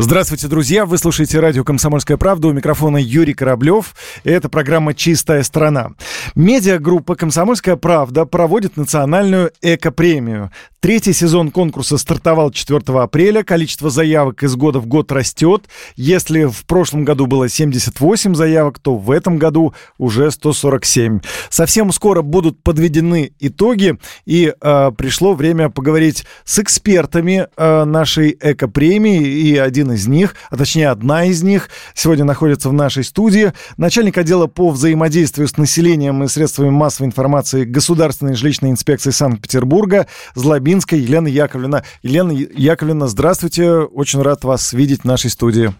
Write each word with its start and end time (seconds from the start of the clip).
Здравствуйте, 0.00 0.46
друзья! 0.46 0.86
Вы 0.86 0.96
слушаете 0.96 1.40
радио 1.40 1.64
«Комсомольская 1.64 2.16
правда». 2.16 2.46
У 2.46 2.52
микрофона 2.52 2.98
Юрий 2.98 3.34
Кораблев. 3.34 3.96
Это 4.22 4.48
программа 4.48 4.94
«Чистая 4.94 5.42
страна». 5.42 5.90
Медиагруппа 6.36 7.16
«Комсомольская 7.16 7.74
правда» 7.74 8.24
проводит 8.24 8.76
национальную 8.76 9.50
эко-премию. 9.60 10.52
Третий 10.80 11.12
сезон 11.12 11.50
конкурса 11.50 11.98
стартовал 11.98 12.52
4 12.52 12.80
апреля. 13.00 13.42
Количество 13.42 13.90
заявок 13.90 14.44
из 14.44 14.54
года 14.54 14.78
в 14.78 14.86
год 14.86 15.10
растет. 15.10 15.64
Если 15.96 16.44
в 16.44 16.64
прошлом 16.66 17.04
году 17.04 17.26
было 17.26 17.48
78 17.48 18.36
заявок, 18.36 18.78
то 18.78 18.94
в 18.94 19.10
этом 19.10 19.38
году 19.38 19.74
уже 19.98 20.30
147. 20.30 21.18
Совсем 21.50 21.90
скоро 21.90 22.22
будут 22.22 22.62
подведены 22.62 23.32
итоги. 23.40 23.98
И 24.24 24.54
э, 24.60 24.92
пришло 24.96 25.34
время 25.34 25.68
поговорить 25.68 26.24
с 26.44 26.60
экспертами 26.60 27.48
э, 27.56 27.84
нашей 27.84 28.38
эко-премии. 28.40 29.26
И 29.26 29.56
один 29.56 29.87
один 29.88 29.92
из 29.92 30.06
них, 30.06 30.34
а 30.50 30.56
точнее 30.56 30.90
одна 30.90 31.24
из 31.24 31.42
них, 31.42 31.68
сегодня 31.94 32.24
находится 32.24 32.68
в 32.68 32.72
нашей 32.72 33.04
студии. 33.04 33.52
Начальник 33.76 34.18
отдела 34.18 34.46
по 34.46 34.70
взаимодействию 34.70 35.48
с 35.48 35.56
населением 35.56 36.22
и 36.24 36.28
средствами 36.28 36.70
массовой 36.70 37.06
информации 37.06 37.64
Государственной 37.64 38.34
жилищной 38.34 38.70
инспекции 38.70 39.10
Санкт-Петербурга 39.10 40.06
Злобинская 40.34 41.00
Елена 41.00 41.28
Яковлевна. 41.28 41.84
Елена 42.02 42.32
Яковлевна, 42.32 43.08
здравствуйте. 43.08 43.70
Очень 43.72 44.22
рад 44.22 44.44
вас 44.44 44.72
видеть 44.72 45.02
в 45.02 45.04
нашей 45.04 45.30
студии. 45.30 45.72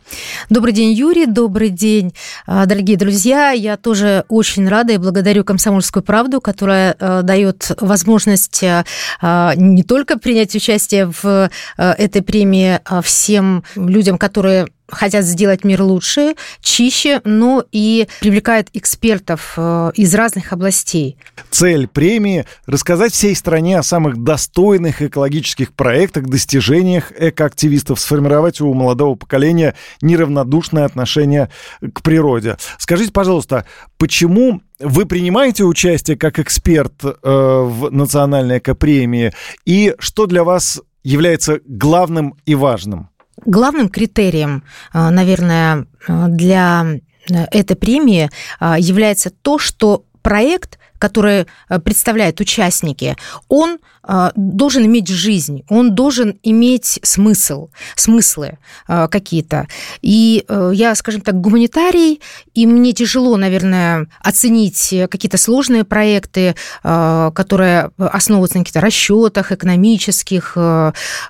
Добрый 0.49 0.73
день, 0.73 0.93
Юрий. 0.93 1.27
Добрый 1.27 1.71
день, 1.71 2.15
а, 2.47 2.67
дорогие 2.67 2.97
друзья. 2.97 3.51
Я 3.51 3.77
тоже 3.77 4.25
очень 4.29 4.69
рада 4.69 4.95
и 4.95 4.99
благодарю 4.99 5.45
«Комсомольскую 5.45 6.03
правду», 6.03 6.41
которая 6.41 6.97
э, 6.99 7.23
дает 7.23 7.73
возможность 7.81 8.63
э, 8.63 8.85
а, 9.21 9.55
не 9.55 9.83
только 9.83 10.19
принять 10.19 10.55
участие 10.55 11.07
в 11.07 11.25
э, 11.25 11.49
этой 11.77 12.23
премии 12.23 12.81
а 12.85 13.03
всем 13.03 13.65
людям, 13.77 13.98
людям, 13.99 14.17
которые 14.17 14.67
хотят 14.89 15.25
сделать 15.25 15.65
мир 15.65 15.83
лучше, 15.83 16.35
чище, 16.61 17.21
но 17.25 17.65
и 17.73 18.07
привлекает 18.21 18.69
экспертов 18.73 19.55
э, 19.57 19.91
из 19.95 20.15
разных 20.15 20.53
областей. 20.53 21.19
Цель 21.51 21.89
премии– 21.89 22.47
рассказать 22.67 23.13
всей 23.13 23.35
стране 23.35 23.79
о 23.79 23.83
самых 23.83 24.23
достойных 24.23 25.03
экологических 25.03 25.73
проектах, 25.73 26.27
достижениях 26.27 27.13
экоактивистов, 27.19 28.01
сформировать 28.01 28.61
у 28.61 28.73
молодого 28.73 29.17
поколения 29.17 29.75
неравнодушное 30.01 30.85
отношение 30.85 31.51
к 31.93 32.03
природе. 32.03 32.57
Скажите, 32.79 33.13
пожалуйста, 33.13 33.67
почему 33.99 34.63
вы 34.79 35.07
принимаете 35.07 35.65
участие 35.65 36.17
как 36.17 36.39
эксперт 36.39 37.05
э, 37.05 37.11
в 37.23 37.91
национальной 37.91 38.59
экопремии, 38.59 39.33
и 39.67 39.95
что 39.99 40.27
для 40.27 40.45
вас 40.45 40.81
является 41.03 41.61
главным 41.67 42.37
и 42.47 42.55
важным? 42.55 43.11
Главным 43.45 43.89
критерием, 43.89 44.65
э, 44.93 45.11
наверное, 45.11 45.87
э, 46.07 46.27
для 46.29 46.87
э, 47.31 47.45
этой 47.51 47.77
премии 47.77 48.31
является 48.61 49.31
то, 49.31 49.59
что 49.59 50.05
проект, 50.23 50.79
который 50.99 51.47
представляют 51.83 52.41
участники, 52.41 53.17
он 53.49 53.79
а, 54.11 54.33
должен 54.35 54.87
иметь 54.87 55.09
жизнь, 55.09 55.65
он 55.69 55.95
должен 55.95 56.39
иметь 56.43 56.99
смысл, 57.03 57.69
смыслы 57.95 58.57
а, 58.87 59.07
какие-то. 59.07 59.67
И 60.01 60.47
э, 60.49 60.71
я, 60.73 60.95
скажем 60.95 61.21
так, 61.21 61.39
гуманитарий, 61.39 62.23
и 62.55 62.67
мне 62.67 62.95
тяжело, 62.95 63.37
наверное, 63.37 64.07
оценить 64.23 64.95
какие-то 65.11 65.37
сложные 65.37 65.85
проекты, 65.85 66.55
а, 66.83 67.33
которые 67.33 67.91
основываются 67.99 68.57
на 68.57 68.65
каких-то 68.65 68.81
расчетах 68.81 69.53
экономических, 69.53 70.57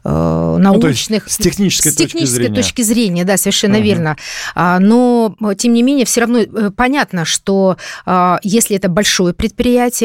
научных. 0.05 1.25
Ну, 1.25 1.31
с 1.31 1.37
технической, 1.37 1.91
с 1.91 1.95
технической 1.97 2.23
точки 2.23 2.27
зрения. 2.27 2.55
точки 2.55 2.83
зрения, 2.83 3.25
да, 3.25 3.37
совершенно 3.37 3.77
uh-huh. 3.77 3.83
верно. 3.83 4.17
Но, 4.55 5.35
тем 5.57 5.73
не 5.73 5.83
менее, 5.83 6.07
все 6.07 6.21
равно 6.21 6.39
э, 6.39 6.71
понятно, 6.75 7.25
что 7.25 7.77
если 8.43 8.77
это 8.77 8.89
большое 8.89 9.35
предприятие, 9.35 9.58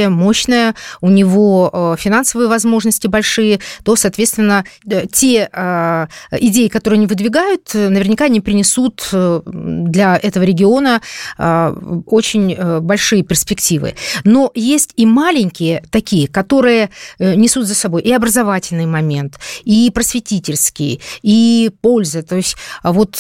мощное, 0.10 0.76
у 1.02 1.10
него 1.10 1.70
э, 1.72 1.96
финансовые 2.00 2.48
возможности, 2.50 3.08
большие, 3.08 3.60
то, 3.84 3.96
соответственно, 3.96 4.66
э, 4.90 5.06
те 5.12 5.50
э, 5.52 6.08
идеи, 6.40 6.68
которые 6.68 6.98
они 6.98 7.08
выдвигают, 7.08 7.74
наверняка 7.74 8.28
не 8.28 8.42
принесут 8.42 9.10
для 9.12 10.18
этого 10.22 10.44
региона 10.44 11.02
очень 11.38 12.56
большие 12.82 13.24
перспективы. 13.24 13.96
Но 14.24 14.52
есть 14.56 14.94
и 14.96 15.06
маленькие 15.06 15.84
такие, 15.92 16.28
которые 16.28 16.90
несут 17.20 17.68
за 17.68 17.76
собой 17.76 18.02
и 18.02 18.12
образовательный 18.12 18.86
момент, 18.86 19.40
и 19.64 19.92
просветительский, 19.94 21.02
и 21.22 21.72
польза. 21.82 22.24
То 22.24 22.36
есть 22.36 22.56
вот 22.84 23.16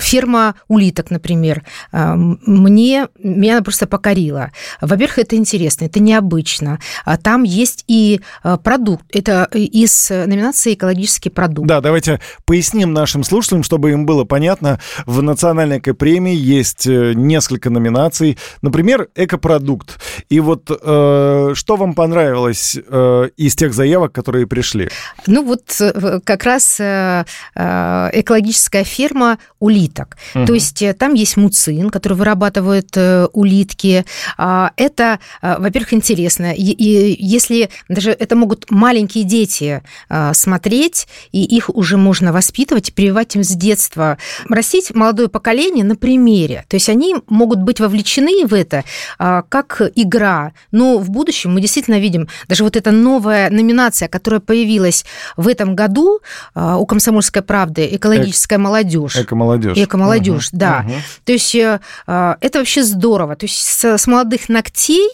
ферма 0.00 0.54
улиток, 0.68 1.10
например, 1.10 1.64
мне, 1.92 3.08
меня 3.18 3.62
просто 3.62 3.86
покорила. 3.86 4.50
Во-первых, 4.80 5.18
это 5.18 5.36
интересно, 5.36 5.61
это 5.86 6.00
необычно. 6.00 6.78
А 7.04 7.16
там 7.16 7.42
есть 7.42 7.84
и 7.88 8.20
продукт. 8.62 9.04
Это 9.12 9.48
из 9.52 10.10
номинации 10.10 10.74
«Экологический 10.74 11.30
продукт». 11.30 11.68
Да, 11.68 11.80
давайте 11.80 12.20
поясним 12.44 12.92
нашим 12.92 13.24
слушателям, 13.24 13.62
чтобы 13.62 13.92
им 13.92 14.06
было 14.06 14.24
понятно. 14.24 14.80
В 15.06 15.22
национальной 15.22 15.78
экопремии 15.78 16.34
есть 16.34 16.86
э, 16.86 17.12
несколько 17.14 17.70
номинаций. 17.70 18.38
Например, 18.62 19.08
экопродукт. 19.14 20.00
И 20.28 20.40
вот 20.40 20.70
э, 20.70 21.52
что 21.54 21.76
вам 21.76 21.94
понравилось 21.94 22.76
э, 22.76 23.28
из 23.36 23.54
тех 23.54 23.74
заявок, 23.74 24.12
которые 24.12 24.46
пришли? 24.46 24.88
Ну 25.26 25.44
вот 25.44 25.62
э, 25.80 26.20
как 26.24 26.44
раз 26.44 26.80
э, 26.80 27.24
экологическая 27.54 28.84
ферма 28.84 29.38
улиток. 29.58 30.16
Угу. 30.34 30.46
То 30.46 30.54
есть 30.54 30.84
там 30.98 31.14
есть 31.14 31.36
муцин, 31.36 31.90
который 31.90 32.14
вырабатывают 32.14 32.96
улитки. 33.32 34.04
А, 34.36 34.72
это, 34.76 35.18
во-первых, 35.58 35.94
интересно. 35.94 36.52
И 36.54 37.16
если 37.18 37.70
даже 37.88 38.10
это 38.10 38.36
могут 38.36 38.70
маленькие 38.70 39.24
дети 39.24 39.82
а, 40.08 40.34
смотреть, 40.34 41.06
и 41.32 41.42
их 41.42 41.70
уже 41.70 41.96
можно 41.96 42.32
воспитывать 42.32 42.88
и 42.88 42.92
прививать 42.92 43.36
им 43.36 43.44
с 43.44 43.50
детства. 43.50 44.18
Растить 44.48 44.94
молодое 44.94 45.28
поколение 45.28 45.84
на 45.84 45.96
примере. 45.96 46.64
То 46.68 46.76
есть 46.76 46.88
они 46.88 47.16
могут 47.28 47.60
быть 47.60 47.80
вовлечены 47.80 48.46
в 48.46 48.54
это 48.54 48.84
а, 49.18 49.42
как 49.42 49.80
игра. 49.94 50.52
Но 50.70 50.98
в 50.98 51.10
будущем 51.10 51.54
мы 51.54 51.60
действительно 51.60 51.98
видим 51.98 52.28
даже 52.48 52.64
вот 52.64 52.76
эта 52.76 52.90
новая 52.90 53.50
номинация, 53.50 54.08
которая 54.08 54.40
появилась 54.40 55.04
в 55.36 55.48
этом 55.48 55.74
году 55.74 56.20
а, 56.54 56.78
у 56.78 56.86
«Комсомольской 56.86 57.42
правды» 57.42 57.88
«Экологическая 57.92 58.58
молодежь». 58.58 59.16
Эко-молодежь. 59.16 59.76
Эко-молодежь, 59.76 60.48
угу. 60.48 60.58
да. 60.58 60.84
Угу. 60.86 60.94
То 61.24 61.32
есть 61.32 61.54
э, 61.54 61.80
это 62.06 62.58
вообще 62.58 62.82
здорово. 62.82 63.36
То 63.36 63.46
есть 63.46 63.84
с 63.84 64.06
молодых 64.06 64.48
ногтей 64.48 65.08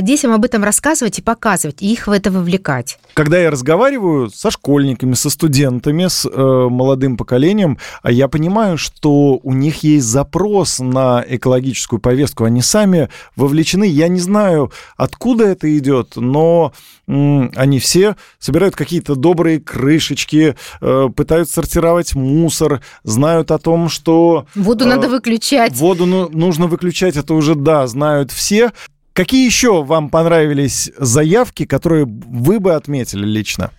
детям 0.00 0.32
об 0.32 0.44
этом 0.44 0.64
рассказывать 0.64 1.18
и 1.18 1.22
показывать, 1.22 1.82
и 1.82 1.92
их 1.92 2.06
в 2.06 2.10
это 2.10 2.30
вовлекать. 2.30 2.98
Когда 3.14 3.38
я 3.38 3.50
разговариваю 3.50 4.30
со 4.30 4.50
школьниками, 4.50 5.14
со 5.14 5.30
студентами, 5.30 6.06
с 6.06 6.26
э, 6.26 6.68
молодым 6.70 7.16
поколением, 7.16 7.78
а 8.02 8.12
я 8.12 8.28
понимаю, 8.28 8.78
что 8.78 9.38
у 9.42 9.52
них 9.52 9.82
есть 9.82 10.06
запрос 10.06 10.78
на 10.78 11.24
экологическую 11.26 12.00
повестку. 12.00 12.44
Они 12.44 12.62
сами 12.62 13.08
вовлечены. 13.36 13.84
Я 13.84 14.08
не 14.08 14.20
знаю, 14.20 14.72
откуда 14.96 15.44
это 15.44 15.76
идет, 15.76 16.12
но 16.16 16.72
м, 17.06 17.52
они 17.56 17.78
все 17.78 18.16
собирают 18.38 18.76
какие-то 18.76 19.14
добрые 19.16 19.60
крышечки, 19.60 20.56
э, 20.80 21.08
пытаются 21.14 21.54
сортировать 21.54 22.14
мусор, 22.14 22.80
знают 23.02 23.50
о 23.50 23.58
том, 23.58 23.88
что... 23.88 24.46
Воду 24.54 24.84
э, 24.84 24.88
надо 24.88 25.08
выключать. 25.08 25.74
Воду 25.76 26.06
ну, 26.06 26.28
нужно 26.28 26.66
выключать, 26.66 27.16
это 27.16 27.34
уже, 27.34 27.54
да, 27.54 27.86
знают 27.86 28.30
все. 28.30 28.72
Какие 29.20 29.44
еще 29.44 29.84
вам 29.84 30.08
понравились 30.08 30.90
заявки, 30.96 31.66
которые 31.66 32.06
вы 32.06 32.58
бы 32.58 32.74
отметили 32.74 33.26
лично? 33.26 33.70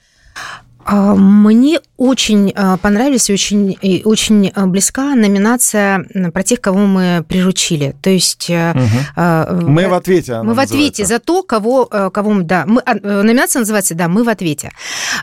А, 0.86 1.16
мне 1.16 1.80
очень 1.98 2.54
а, 2.56 2.78
понравилась 2.78 3.28
очень, 3.32 3.76
очень 4.06 4.52
близка 4.68 5.16
номинация 5.16 6.06
про 6.32 6.44
тех, 6.44 6.62
кого 6.62 6.82
мы 6.82 7.26
приручили. 7.28 7.96
То 8.04 8.12
есть 8.12 8.52
угу. 8.52 9.68
мы 9.68 9.88
в 9.88 9.96
ответе. 9.96 10.44
Мы 10.44 10.54
в 10.54 10.60
ответе 10.60 11.08
за 11.08 11.18
то, 11.18 11.42
кого, 11.42 11.88
кого 11.88 12.34
мы, 12.34 12.44
да. 12.44 12.66
Мы, 12.68 12.84
номинация 13.02 13.62
называется, 13.62 13.96
да, 13.96 14.08
мы 14.08 14.24
в 14.24 14.30
ответе. 14.30 14.72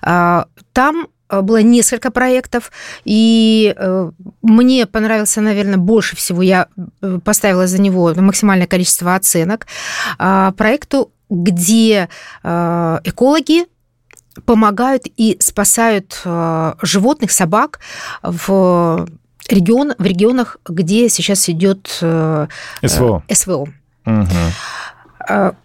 Там 0.01 0.47
Э, 0.73 1.18
было 1.31 1.63
несколько 1.63 2.11
проектов, 2.11 2.73
и 3.05 3.75
э, 3.77 4.11
мне 4.43 4.87
понравился, 4.87 5.41
наверное, 5.41 5.77
больше 5.77 6.17
всего, 6.17 6.43
я 6.43 6.69
э, 7.03 7.19
поставила 7.25 7.67
за 7.67 7.81
него 7.81 8.15
максимальное 8.15 8.67
количество 8.67 9.15
оценок, 9.15 9.67
а, 10.19 10.53
проекту, 10.53 11.11
где 11.31 12.09
экологи 12.43 13.67
помогают 14.47 15.03
и 15.17 15.37
спасают 15.41 16.23
животных, 16.81 17.31
собак 17.31 17.81
в 18.23 19.07
регион, 19.51 19.93
в 19.99 20.07
регионах, 20.07 20.57
где 20.67 21.11
сейчас 21.11 21.51
идет 21.51 21.87
СВО. 21.89 23.23
СВО. 23.31 23.69
Угу. 24.07 24.27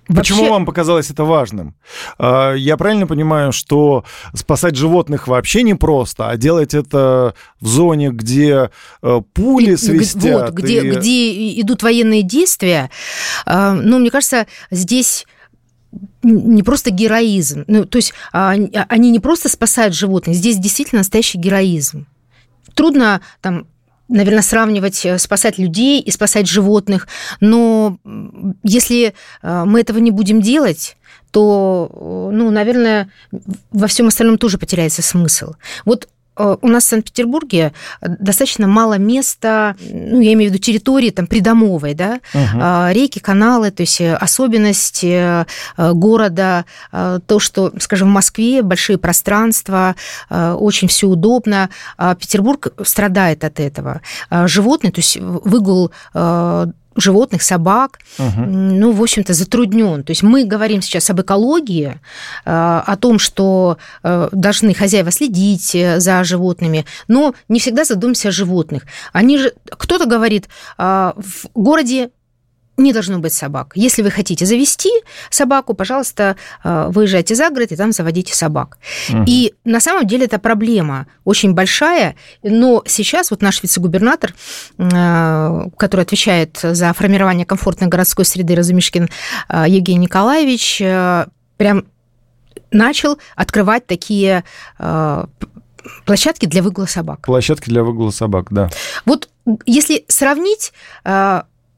Почему 0.08 0.40
вообще... 0.40 0.50
вам 0.50 0.66
показалось 0.66 1.10
это 1.10 1.24
важным? 1.24 1.76
А, 2.18 2.54
я 2.54 2.76
правильно 2.76 3.08
понимаю, 3.08 3.54
что 3.54 4.04
спасать 4.34 4.76
животных 4.76 5.28
вообще 5.28 5.64
не 5.64 5.74
просто, 5.74 6.30
а 6.30 6.38
делать 6.38 6.74
это 6.74 7.34
в 7.62 7.68
зоне, 7.68 8.10
где 8.10 8.70
э, 9.02 9.22
пули 9.34 9.76
свистят? 9.76 10.50
Вот, 10.50 10.54
где, 10.54 10.82
и... 10.82 10.92
где 10.92 11.62
идут 11.62 11.82
военные 11.82 12.24
действия. 12.24 12.92
А, 13.46 13.74
ну, 13.74 14.00
мне 14.00 14.12
кажется, 14.12 14.48
здесь 14.70 15.26
не 16.24 16.64
просто 16.64 16.90
героизм. 16.90 17.64
Ну, 17.68 17.86
то 17.86 17.98
есть 17.98 18.14
они 18.32 19.12
не 19.12 19.20
просто 19.20 19.48
спасают 19.48 19.94
животных, 19.94 20.36
здесь 20.36 20.58
действительно 20.58 21.00
настоящий 21.00 21.38
героизм. 21.38 22.08
Трудно 22.74 23.22
там 23.42 23.68
наверное, 24.14 24.44
сравнивать, 24.44 25.06
э, 25.06 25.18
спасать 25.18 25.58
людей 25.58 26.00
и 26.00 26.12
спасать 26.12 26.48
животных. 26.48 27.08
Но 27.40 27.98
если 28.64 29.14
э, 29.42 29.64
мы 29.66 29.82
этого 29.82 29.98
не 29.98 30.12
будем 30.12 30.42
делать, 30.42 30.96
то, 31.32 31.90
э, 31.92 32.30
ну, 32.36 32.52
наверное, 32.52 33.10
во 33.72 33.88
всем 33.88 34.08
остальном 34.08 34.38
тоже 34.38 34.58
потеряется 34.58 35.02
смысл. 35.02 35.54
Вот 35.84 36.08
у 36.38 36.68
нас 36.68 36.86
в 36.86 36.88
Санкт-Петербурге 36.88 37.74
достаточно 38.02 38.68
мало 38.68 38.98
места, 38.98 39.76
ну, 39.80 40.20
я 40.20 40.34
имею 40.34 40.50
в 40.52 40.54
виду 40.54 40.64
территории 40.64 41.10
там 41.10 41.28
придомовой, 41.28 41.94
да, 41.94 42.20
угу. 42.34 42.60
реки, 42.92 43.20
каналы, 43.20 43.72
то 43.72 43.84
есть 43.84 44.02
э, 44.02 44.16
особенности 44.16 45.46
города, 45.78 46.66
то, 46.92 47.40
что, 47.40 47.72
скажем, 47.80 48.10
в 48.10 48.12
Москве 48.12 48.62
большие 48.62 48.98
пространства, 48.98 49.96
очень 50.30 50.88
все 50.88 51.08
удобно, 51.08 51.70
а 51.98 52.16
Петербург 52.16 52.74
страдает 52.84 53.44
от 53.44 53.60
этого. 53.60 54.02
Животные, 54.46 54.92
то 54.92 55.00
есть 55.00 55.18
выгул 55.18 55.92
животных, 56.96 57.44
собак, 57.44 58.00
угу. 58.18 58.42
ну, 58.46 58.92
в 58.92 59.02
общем-то, 59.02 59.34
затруднен. 59.34 60.04
То 60.04 60.12
есть 60.12 60.24
мы 60.24 60.46
говорим 60.46 60.82
сейчас 60.82 61.10
об 61.10 61.22
экологии, 61.22 62.00
э, 62.46 62.50
о 62.86 62.96
том, 62.98 63.20
что 63.20 63.78
э, 64.04 64.30
должны 64.32 64.74
хозяева 64.74 65.12
следить 65.12 65.76
э, 65.76 66.00
за 66.00 66.24
животными, 66.24 66.86
но 67.08 67.34
не 67.50 67.60
всегда 67.60 67.84
задумываемся 67.84 68.30
о 68.30 68.32
животных. 68.32 68.84
Они 69.12 69.38
же, 69.38 69.54
кто-то 69.70 70.06
говорит, 70.06 70.50
в 70.78 71.48
городе 71.54 72.10
не 72.78 72.94
должно 72.94 73.20
быть 73.20 73.34
собак. 73.34 73.74
Если 73.76 74.02
вы 74.02 74.10
хотите 74.10 74.46
завести 74.46 74.90
собаку, 75.30 75.74
пожалуйста, 75.74 76.36
э, 76.64 76.88
выезжайте 76.90 77.36
за 77.36 77.50
город 77.50 77.72
и 77.72 77.76
там 77.76 77.92
заводите 77.92 78.34
собак. 78.34 78.78
Угу. 79.10 79.26
И 79.28 79.54
на 79.64 79.80
самом 79.80 80.08
деле 80.08 80.26
это 80.26 80.40
проблема 80.40 81.08
очень 81.24 81.54
большая, 81.54 82.16
но 82.42 82.84
сейчас 82.86 83.32
вот 83.32 83.42
наш 83.42 83.62
вице-губернатор, 83.62 84.34
э, 84.78 85.66
который 85.78 86.02
отвечает 86.02 86.60
за 86.62 86.94
формирование 86.94 87.46
комфортной 87.46 87.90
городской 87.90 88.26
среды 88.26 88.56
Разумишкин 88.56 89.10
э, 89.50 89.66
Евгений 89.68 90.00
Николаевич, 90.04 90.80
прям 91.58 91.86
начал 92.72 93.18
открывать 93.36 93.86
такие 93.86 94.44
площадки 96.06 96.46
для 96.46 96.64
выгула 96.64 96.86
собак. 96.86 97.22
Площадки 97.22 97.70
для 97.70 97.84
выгула 97.84 98.10
собак, 98.10 98.48
да. 98.50 98.70
Вот 99.06 99.30
если 99.66 100.06
сравнить 100.08 100.74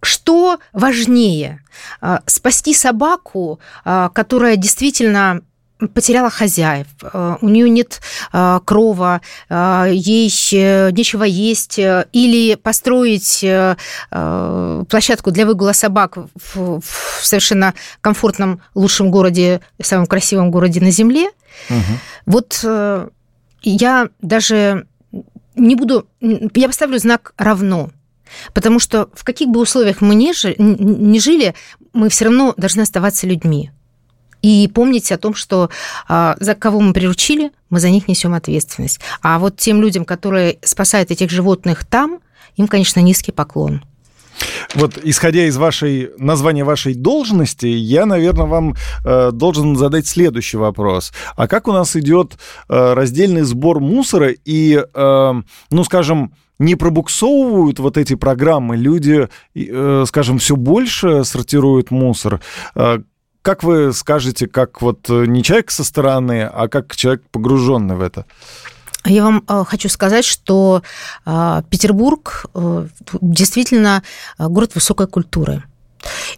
что 0.06 0.60
важнее? 0.72 1.62
А, 2.02 2.22
спасти 2.26 2.74
собаку, 2.74 3.60
а, 3.84 4.10
которая 4.10 4.56
действительно 4.56 5.42
потеряла 5.94 6.30
хозяев, 6.30 6.88
а, 7.02 7.38
у 7.42 7.50
нее 7.50 7.70
нет 7.70 8.00
крова, 8.32 9.20
ей 9.50 10.30
нечего 10.30 11.24
есть, 11.24 11.78
или 11.78 12.56
построить 12.56 13.46
площадку 14.10 15.32
для 15.32 15.46
выгула 15.46 15.74
собак 15.74 16.18
в 16.54 16.82
совершенно 17.22 17.74
комфортном, 18.00 18.62
лучшем 18.74 19.12
городе, 19.12 19.60
самом 19.82 20.06
красивом 20.06 20.50
городе 20.50 20.80
на 20.80 20.92
Земле. 20.92 21.30
Угу. 21.70 22.00
Вот 22.26 22.60
э, 22.64 23.08
я 23.62 24.10
даже 24.22 24.88
не 25.56 25.76
буду, 25.76 26.08
я 26.22 26.68
поставлю 26.68 27.00
знак 27.00 27.34
равно. 27.38 27.90
Потому 28.54 28.80
что 28.80 29.10
в 29.14 29.24
каких 29.24 29.50
бы 29.50 29.60
условиях 29.60 30.02
мы 30.02 30.16
ни, 30.16 30.32
жили, 31.20 31.56
мы 31.94 32.10
все 32.10 32.26
равно 32.26 32.54
должны 32.58 32.82
оставаться 32.82 33.28
людьми. 33.28 33.72
И 34.42 34.70
помнить 34.74 35.12
о 35.12 35.18
том, 35.18 35.34
что 35.34 35.70
а, 36.08 36.36
за 36.40 36.54
кого 36.54 36.80
мы 36.80 36.94
приручили, 36.94 37.52
мы 37.72 37.80
за 37.80 37.90
них 37.90 38.08
несем 38.08 38.36
ответственность. 38.36 39.00
А 39.22 39.40
вот 39.40 39.58
тем 39.58 39.82
людям, 39.82 40.06
которые 40.06 40.60
спасают 40.62 41.10
этих 41.10 41.32
животных 41.32 41.84
там, 41.84 42.20
им, 42.56 42.68
конечно, 42.68 43.00
низкий 43.00 43.32
поклон. 43.32 43.82
Вот, 44.74 44.98
исходя 45.04 45.46
из 45.46 45.58
вашей 45.58 46.12
названия 46.18 46.64
вашей 46.64 46.94
должности, 46.94 47.66
я, 47.66 48.06
наверное, 48.06 48.46
вам 48.46 48.76
э, 49.04 49.32
должен 49.32 49.76
задать 49.76 50.08
следующий 50.08 50.58
вопрос. 50.58 51.14
А 51.36 51.48
как 51.48 51.68
у 51.68 51.72
нас 51.72 51.96
идет 51.96 52.34
э, 52.68 52.94
раздельный 52.94 53.44
сбор 53.44 53.80
мусора 53.80 54.34
и, 54.46 54.76
э, 54.76 55.34
ну, 55.72 55.84
скажем, 55.84 56.34
не 56.60 56.76
пробуксовывают 56.76 57.80
вот 57.80 57.98
эти 57.98 58.16
программы, 58.16 58.78
люди, 58.78 59.30
э, 59.56 60.04
скажем, 60.08 60.38
все 60.38 60.56
больше 60.56 61.24
сортируют 61.24 61.92
мусор. 61.92 62.42
Э, 62.76 63.00
как 63.42 63.64
вы 63.64 63.94
скажете, 63.94 64.48
как 64.48 64.82
вот 64.82 65.10
э, 65.10 65.26
не 65.26 65.44
человек 65.44 65.72
со 65.72 65.84
стороны, 65.84 66.44
а 66.44 66.68
как 66.68 66.96
человек 66.96 67.24
погруженный 67.32 67.96
в 67.96 68.02
это? 68.02 68.26
Я 69.06 69.24
вам 69.24 69.46
хочу 69.66 69.88
сказать, 69.88 70.26
что 70.26 70.82
Петербург 71.26 72.48
действительно 73.22 74.02
город 74.40 74.74
высокой 74.74 75.06
культуры. 75.06 75.62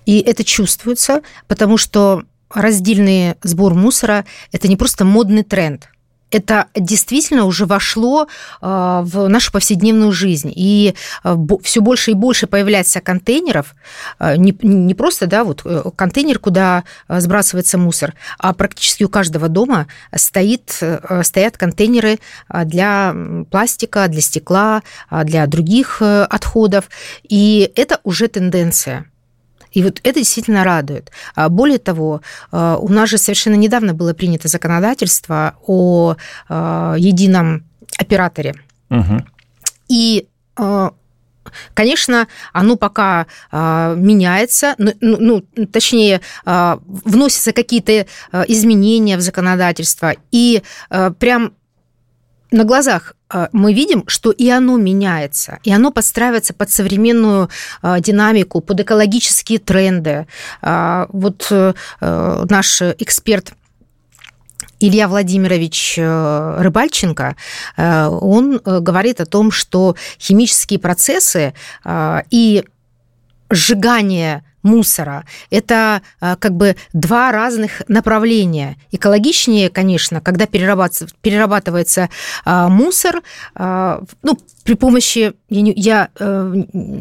И 0.05 0.19
это 0.19 0.43
чувствуется, 0.43 1.21
потому 1.47 1.77
что 1.77 2.23
раздельный 2.53 3.35
сбор 3.41 3.73
мусора– 3.73 4.25
это 4.51 4.67
не 4.67 4.75
просто 4.75 5.05
модный 5.05 5.43
тренд– 5.43 5.87
это 6.31 6.68
действительно 6.75 7.45
уже 7.45 7.65
вошло 7.65 8.27
а, 8.62 9.01
в 9.03 9.27
нашу 9.27 9.51
повседневную 9.51 10.12
жизнь. 10.12 10.51
И 10.56 10.95
а, 11.24 11.38
все 11.63 11.81
больше 11.81 12.12
и 12.12 12.13
больше 12.15 12.47
появляется 12.47 13.01
контейнеров, 13.01 13.75
а, 14.19 14.35
не, 14.35 14.57
не 14.62 14.94
просто 14.94 15.27
да, 15.27 15.44
вот 15.44 15.62
э, 15.65 15.83
контейнер, 15.95 16.39
куда 16.39 16.83
сбрасывается 17.07 17.77
мусор, 17.77 18.13
а 18.39 18.53
практически 18.53 19.03
у 19.03 19.09
каждого 19.09 19.50
дома 19.50 19.88
стоит, 20.15 20.77
э, 20.81 21.24
стоят 21.24 21.57
контейнеры 21.57 22.19
для 22.50 23.15
пластика, 23.51 24.07
для 24.07 24.21
стекла, 24.21 24.83
для 25.12 25.45
других 25.47 25.97
э, 26.01 26.23
отходов. 26.23 26.89
И 27.27 27.71
это 27.75 28.00
уже 28.03 28.27
тенденция. 28.27 29.06
И 29.71 29.83
вот 29.83 29.99
это 30.03 30.19
действительно 30.19 30.63
радует. 30.63 31.11
А 31.35 31.49
более 31.49 31.80
того, 31.80 32.21
а, 32.51 32.77
у 32.77 32.89
нас 32.89 33.09
же 33.09 33.18
совершенно 33.18 33.56
недавно 33.56 33.94
было 33.94 34.13
принято 34.13 34.47
законодательство 34.47 35.56
о 35.65 36.15
а, 36.49 36.95
едином 36.97 37.65
операторе. 37.97 38.56
Угу. 38.89 39.25
И 39.89 40.27
Конечно, 41.73 42.27
оно 42.51 42.75
пока 42.75 43.25
э, 43.51 43.95
меняется, 43.97 44.75
ну, 44.77 44.92
ну, 44.99 45.65
точнее, 45.71 46.19
э, 46.45 46.77
вносятся 46.85 47.53
какие-то 47.53 48.06
изменения 48.47 49.15
в 49.15 49.21
законодательство, 49.21 50.13
и 50.31 50.61
э, 50.89 51.11
прям 51.18 51.53
на 52.51 52.63
глазах 52.63 53.15
мы 53.51 53.73
видим, 53.73 54.03
что 54.07 54.31
и 54.31 54.49
оно 54.49 54.77
меняется, 54.77 55.59
и 55.63 55.71
оно 55.71 55.91
подстраивается 55.91 56.53
под 56.53 56.69
современную 56.69 57.49
а, 57.81 57.99
динамику, 57.99 58.61
под 58.61 58.79
экологические 58.81 59.59
тренды. 59.59 60.27
А, 60.61 61.07
вот 61.09 61.47
э, 61.51 61.73
наш 62.01 62.81
эксперт 62.81 63.53
Илья 64.79 65.07
Владимирович 65.07 65.95
э, 65.97 66.55
Рыбальченко, 66.59 67.35
э, 67.75 68.05
он 68.07 68.61
говорит 68.63 69.19
о 69.19 69.25
том, 69.25 69.51
что 69.51 69.95
химические 70.19 70.79
процессы 70.79 71.53
и 72.29 72.63
сжигание 73.49 74.43
мусора. 74.68 75.26
Это 75.50 76.02
а, 76.19 76.36
как 76.36 76.54
бы 76.54 76.76
два 76.94 77.31
разных 77.31 77.81
направления. 77.88 78.78
Экологичнее, 78.92 79.69
конечно, 79.69 80.21
когда 80.21 80.45
перерабатывается, 80.45 81.16
перерабатывается 81.21 82.09
мусор, 82.45 83.21
а, 83.56 84.02
ну, 84.21 84.38
при 84.64 84.74
помощи, 84.74 85.33
я, 85.50 85.62
не, 85.62 85.71
я 85.78 86.09
э, 86.19 86.54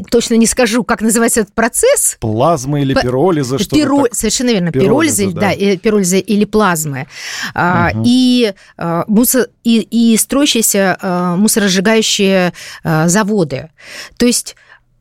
точно 0.09 0.35
не 0.35 0.47
скажу, 0.47 0.85
как 0.85 1.01
называется 1.01 1.41
этот 1.41 1.53
процесс. 1.53 2.17
Плазмы 2.21 2.83
или 2.83 2.95
пиролиза, 2.95 3.59
что 3.59 3.75
Пиро... 3.75 4.05
Совершенно 4.13 4.51
верно, 4.51 4.71
пиролиза, 4.71 5.25
пиролиза 5.25 5.41
да, 5.41 5.51
да 5.59 5.77
пиролиза 5.77 6.19
или 6.19 6.45
плазмы. 6.45 7.09
Угу. 7.57 8.03
И, 8.05 8.55
мусор, 9.09 9.49
и, 9.65 9.81
и 9.81 10.17
строящиеся 10.17 10.97
мусоросжигающие 11.37 12.53
заводы. 12.85 13.71
То 14.17 14.27
есть 14.27 14.55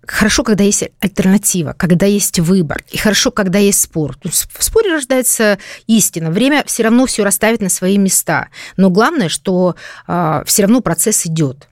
хорошо, 0.08 0.44
когда 0.44 0.64
есть 0.64 0.84
альтернатива, 1.00 1.74
когда 1.78 2.06
есть 2.06 2.40
выбор, 2.40 2.84
и 2.92 2.98
хорошо, 2.98 3.32
когда 3.32 3.60
есть 3.60 3.82
спор. 3.82 4.18
В 4.24 4.64
споре 4.64 4.94
рождается 4.94 5.58
истина. 5.88 6.32
Время 6.32 6.64
все 6.66 6.84
равно 6.84 7.06
все 7.06 7.24
расставит 7.24 7.62
на 7.62 7.70
свои 7.70 7.98
места. 7.98 8.48
Но 8.78 8.90
главное, 8.90 9.30
что 9.30 9.76
э, 9.78 10.04
а, 10.08 10.44
все 10.46 10.64
равно 10.64 10.82
процесс 10.82 11.26
идет. 11.26 11.68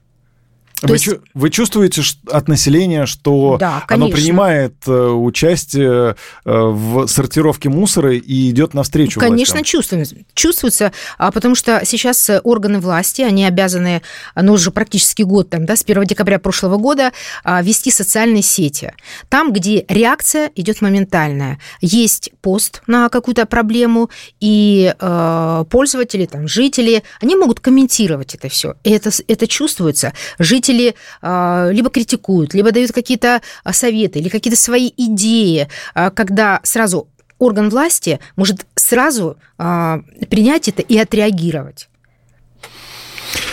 Вы, 0.82 0.94
есть... 0.96 1.08
вы 1.34 1.50
чувствуете 1.50 2.02
от 2.30 2.48
населения, 2.48 3.06
что 3.06 3.56
да, 3.58 3.84
оно 3.88 4.08
принимает 4.08 4.74
э, 4.86 4.92
участие 4.92 6.16
э, 6.44 6.50
в 6.52 7.06
сортировке 7.06 7.68
мусора 7.68 8.14
и 8.14 8.50
идет 8.50 8.74
навстречу 8.74 9.20
Конечно, 9.20 9.56
властям? 9.56 9.64
чувствуется. 9.64 10.16
Чувствуется, 10.34 10.92
а, 11.16 11.30
потому 11.30 11.54
что 11.54 11.82
сейчас 11.84 12.30
органы 12.42 12.80
власти, 12.80 13.22
они 13.22 13.44
обязаны, 13.44 14.02
ну, 14.34 14.54
уже 14.54 14.70
практически 14.70 15.22
год, 15.22 15.50
там, 15.50 15.64
да, 15.64 15.76
с 15.76 15.82
1 15.82 16.04
декабря 16.04 16.38
прошлого 16.38 16.76
года 16.76 17.12
а, 17.44 17.62
вести 17.62 17.90
социальные 17.90 18.42
сети. 18.42 18.92
Там, 19.28 19.52
где 19.52 19.84
реакция 19.88 20.50
идет 20.54 20.82
моментальная. 20.82 21.60
Есть 21.80 22.30
пост 22.42 22.82
на 22.86 23.08
какую-то 23.08 23.46
проблему, 23.46 24.10
и 24.40 24.94
э, 24.98 25.64
пользователи, 25.70 26.26
там, 26.26 26.48
жители, 26.48 27.02
они 27.20 27.36
могут 27.36 27.60
комментировать 27.60 28.34
это 28.34 28.48
все. 28.48 28.74
И 28.84 28.90
это, 28.90 29.10
это 29.28 29.46
чувствуется. 29.46 30.12
Жители 30.38 30.63
жители 30.64 30.94
а, 31.20 31.68
либо 31.70 31.90
критикуют, 31.90 32.54
либо 32.54 32.72
дают 32.72 32.92
какие-то 32.92 33.42
а, 33.62 33.72
советы 33.72 34.18
или 34.18 34.28
какие-то 34.28 34.58
свои 34.58 34.90
идеи, 34.96 35.68
а, 35.94 36.10
когда 36.10 36.60
сразу 36.62 37.08
орган 37.38 37.68
власти 37.68 38.20
может 38.36 38.64
сразу 38.76 39.36
принять 39.56 40.68
это 40.68 40.82
и 40.82 40.96
отреагировать. 40.96 41.88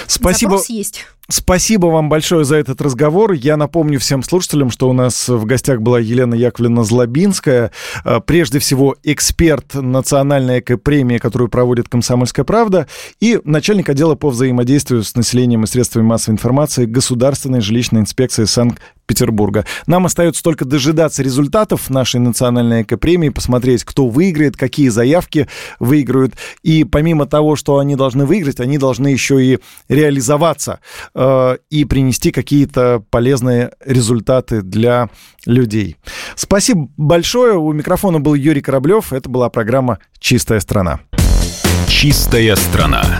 Спасибо. 0.07 0.51
Запрос 0.51 0.69
есть. 0.69 1.05
Спасибо 1.31 1.87
вам 1.87 2.09
большое 2.09 2.43
за 2.43 2.57
этот 2.57 2.81
разговор. 2.81 3.31
Я 3.31 3.55
напомню 3.55 3.99
всем 3.99 4.21
слушателям, 4.21 4.69
что 4.69 4.89
у 4.89 4.93
нас 4.93 5.29
в 5.29 5.45
гостях 5.45 5.79
была 5.79 5.97
Елена 5.99 6.35
Яковлевна 6.35 6.83
Злобинская, 6.83 7.71
э, 8.03 8.19
прежде 8.25 8.59
всего 8.59 8.97
эксперт 9.03 9.73
национальной 9.73 10.59
экопремии, 10.59 11.19
которую 11.19 11.49
проводит 11.49 11.87
«Комсомольская 11.87 12.43
правда», 12.43 12.87
и 13.21 13.39
начальник 13.45 13.87
отдела 13.87 14.15
по 14.15 14.29
взаимодействию 14.29 15.03
с 15.03 15.15
населением 15.15 15.63
и 15.63 15.67
средствами 15.67 16.03
массовой 16.03 16.33
информации 16.33 16.85
Государственной 16.85 17.61
жилищной 17.61 18.01
инспекции 18.01 18.43
Санкт 18.43 18.81
Петербурга. 19.11 19.65
Нам 19.87 20.05
остается 20.05 20.41
только 20.41 20.63
дожидаться 20.63 21.21
результатов 21.21 21.89
нашей 21.89 22.21
национальной 22.21 22.83
экопремии, 22.83 23.27
посмотреть, 23.27 23.83
кто 23.83 24.07
выиграет, 24.07 24.55
какие 24.55 24.87
заявки 24.87 25.49
выиграют. 25.81 26.35
И 26.63 26.85
помимо 26.85 27.25
того, 27.25 27.57
что 27.57 27.79
они 27.79 27.97
должны 27.97 28.25
выиграть, 28.25 28.61
они 28.61 28.77
должны 28.77 29.09
еще 29.09 29.43
и 29.43 29.59
реализоваться 29.89 30.79
э, 31.13 31.57
и 31.69 31.83
принести 31.83 32.31
какие-то 32.31 33.03
полезные 33.09 33.71
результаты 33.85 34.61
для 34.61 35.09
людей. 35.45 35.97
Спасибо 36.35 36.87
большое. 36.95 37.57
У 37.57 37.73
микрофона 37.73 38.21
был 38.21 38.33
Юрий 38.33 38.61
Кораблев. 38.61 39.11
Это 39.11 39.29
была 39.29 39.49
программа 39.49 39.99
«Чистая 40.19 40.61
страна». 40.61 41.01
«Чистая 41.89 42.55
страна». 42.55 43.19